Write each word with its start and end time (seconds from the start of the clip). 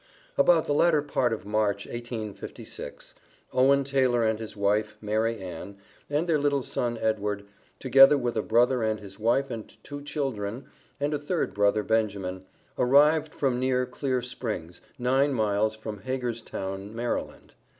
About 0.35 0.65
the 0.65 0.73
latter 0.73 1.03
part 1.03 1.31
of 1.31 1.45
March, 1.45 1.85
1856, 1.85 3.13
Owen 3.53 3.83
Taylor 3.83 4.23
and 4.25 4.39
his 4.39 4.57
wife, 4.57 4.97
Mary 4.99 5.39
Ann, 5.39 5.77
and 6.09 6.25
their 6.27 6.39
little 6.39 6.63
son, 6.63 6.97
Edward, 6.97 7.45
together 7.77 8.17
with 8.17 8.35
a 8.35 8.41
brother 8.41 8.81
and 8.81 8.99
his 8.99 9.19
wife 9.19 9.51
and 9.51 9.71
two 9.83 10.01
children, 10.01 10.65
and 10.99 11.13
a 11.13 11.19
third 11.19 11.53
brother, 11.53 11.83
Benjamin, 11.83 12.43
arrived 12.79 13.35
from 13.35 13.59
near 13.59 13.85
Clear 13.85 14.23
Springs, 14.23 14.81
nine 14.97 15.35
miles 15.35 15.75
from 15.75 15.99
Hagerstown, 15.99 16.95
Maryland. 16.95 17.53